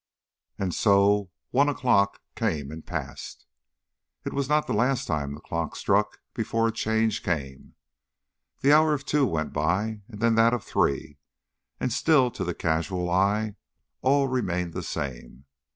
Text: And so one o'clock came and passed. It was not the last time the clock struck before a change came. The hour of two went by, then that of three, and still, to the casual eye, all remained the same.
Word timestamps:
And 0.57 0.73
so 0.73 1.29
one 1.51 1.69
o'clock 1.69 2.21
came 2.35 2.71
and 2.71 2.83
passed. 2.83 3.45
It 4.25 4.33
was 4.33 4.49
not 4.49 4.65
the 4.65 4.73
last 4.73 5.05
time 5.05 5.35
the 5.35 5.39
clock 5.39 5.75
struck 5.75 6.17
before 6.33 6.67
a 6.67 6.71
change 6.71 7.21
came. 7.21 7.75
The 8.61 8.73
hour 8.73 8.95
of 8.95 9.05
two 9.05 9.27
went 9.27 9.53
by, 9.53 10.01
then 10.09 10.33
that 10.33 10.55
of 10.55 10.63
three, 10.63 11.19
and 11.79 11.93
still, 11.93 12.31
to 12.31 12.43
the 12.43 12.55
casual 12.55 13.11
eye, 13.11 13.57
all 14.01 14.27
remained 14.27 14.73
the 14.73 14.81
same. 14.81 15.45